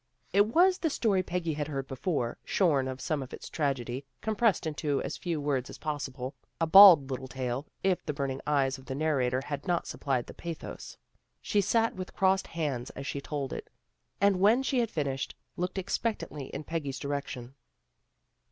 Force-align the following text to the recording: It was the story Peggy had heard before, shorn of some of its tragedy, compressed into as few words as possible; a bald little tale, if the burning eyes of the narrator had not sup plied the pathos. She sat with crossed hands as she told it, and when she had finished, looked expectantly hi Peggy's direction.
It 0.33 0.47
was 0.47 0.79
the 0.79 0.89
story 0.89 1.21
Peggy 1.21 1.53
had 1.53 1.67
heard 1.67 1.87
before, 1.87 2.39
shorn 2.43 2.87
of 2.87 2.99
some 2.99 3.21
of 3.21 3.33
its 3.35 3.49
tragedy, 3.51 4.03
compressed 4.19 4.65
into 4.65 4.99
as 5.03 5.15
few 5.15 5.39
words 5.39 5.69
as 5.69 5.77
possible; 5.77 6.33
a 6.59 6.65
bald 6.65 7.11
little 7.11 7.27
tale, 7.27 7.67
if 7.83 8.03
the 8.07 8.11
burning 8.11 8.41
eyes 8.47 8.79
of 8.79 8.85
the 8.85 8.95
narrator 8.95 9.41
had 9.45 9.67
not 9.67 9.85
sup 9.85 10.01
plied 10.01 10.25
the 10.25 10.33
pathos. 10.33 10.97
She 11.39 11.61
sat 11.61 11.93
with 11.95 12.15
crossed 12.15 12.47
hands 12.47 12.89
as 12.95 13.05
she 13.05 13.21
told 13.21 13.53
it, 13.53 13.69
and 14.19 14.39
when 14.39 14.63
she 14.63 14.79
had 14.79 14.89
finished, 14.89 15.35
looked 15.55 15.77
expectantly 15.77 16.49
hi 16.51 16.63
Peggy's 16.63 16.97
direction. 16.97 17.53